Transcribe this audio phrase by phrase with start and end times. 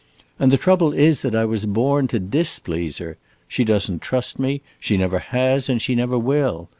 [0.39, 3.19] And the trouble is that I was born to displease her.
[3.47, 6.69] She does n't trust me; she never has and she never will.